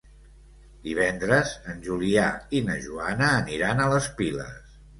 [0.87, 2.25] Divendres en Julià
[2.59, 4.77] i na Joana aniran a les Piles.